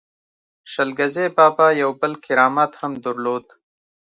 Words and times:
شل 0.71 0.89
ګزی 0.99 1.25
بابا 1.35 1.67
یو 1.81 1.91
بل 1.99 2.13
کرامت 2.25 2.71
هم 2.81 2.91
درلود. 3.03 3.45